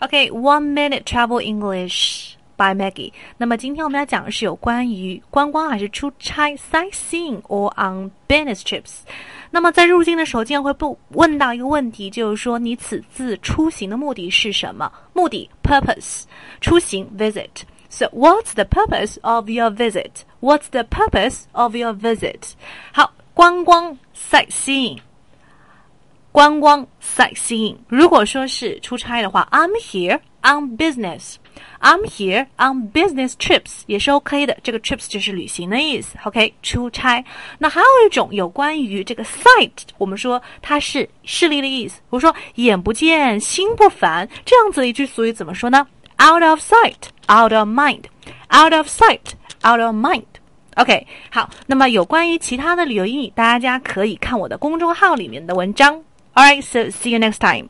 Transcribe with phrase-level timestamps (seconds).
[0.00, 3.12] OK，one minute travel English by Maggie。
[3.36, 9.00] 那么今天我们要讲的是有关于观光还是出差 （sightseeing or on business trips）。
[9.50, 14.88] 那么在入境的时候，经常会不问到一个问题，就是说你此次出行的目的是什么？
[15.12, 16.22] 目的 （purpose）
[16.60, 17.62] 出行 （visit）。
[17.90, 20.22] So what's the purpose of your visit?
[20.40, 22.52] What's the purpose of your visit?
[22.92, 24.98] 好，观光 （sightseeing）。
[26.38, 27.74] 观光 sightseeing。
[27.88, 31.34] 如果说是出差的话，I'm here on business。
[31.80, 37.24] I'm here on business trips 也是 OK 的，这个 trips 就是旅行的意思，OK，出差。
[37.58, 45.84] 那还有一种有关于这个 sight，我们说它是视力的意思，比如说眼不见心不烦这样子的一句俗语怎么说呢
[46.22, 48.04] ？Out of sight, out of mind,
[48.56, 49.32] out of sight,
[49.68, 50.22] out of mind。
[50.76, 56.00] OK，好，那么有关于其他的旅游英语，大家可以看我的公众号里面的文章。
[56.38, 57.68] All right, so see you next time.